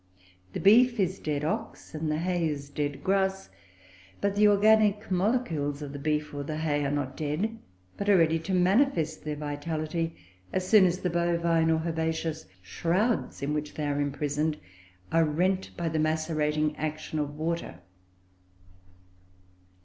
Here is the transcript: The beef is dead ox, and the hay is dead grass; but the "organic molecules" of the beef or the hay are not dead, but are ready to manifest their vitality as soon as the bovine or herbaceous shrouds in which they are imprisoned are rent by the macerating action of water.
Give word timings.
The 0.53 0.59
beef 0.59 0.99
is 0.99 1.19
dead 1.19 1.43
ox, 1.45 1.93
and 1.93 2.09
the 2.09 2.17
hay 2.17 2.47
is 2.47 2.71
dead 2.71 3.03
grass; 3.03 3.49
but 4.19 4.35
the 4.35 4.47
"organic 4.47 5.11
molecules" 5.11 5.83
of 5.83 5.93
the 5.93 5.99
beef 5.99 6.33
or 6.33 6.41
the 6.41 6.57
hay 6.57 6.83
are 6.83 6.89
not 6.91 7.15
dead, 7.15 7.59
but 7.97 8.09
are 8.09 8.17
ready 8.17 8.39
to 8.39 8.53
manifest 8.55 9.23
their 9.23 9.35
vitality 9.35 10.15
as 10.51 10.67
soon 10.67 10.87
as 10.87 11.01
the 11.01 11.11
bovine 11.11 11.69
or 11.69 11.83
herbaceous 11.87 12.47
shrouds 12.63 13.43
in 13.43 13.53
which 13.53 13.75
they 13.75 13.85
are 13.85 14.01
imprisoned 14.01 14.57
are 15.11 15.23
rent 15.23 15.69
by 15.77 15.87
the 15.87 15.99
macerating 15.99 16.75
action 16.77 17.19
of 17.19 17.35
water. 17.37 17.79